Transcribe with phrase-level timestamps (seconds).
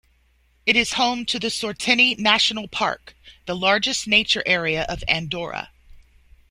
[0.65, 3.15] It is home to the Sorteny National Park,
[3.45, 5.69] the largest nature area of Andorra.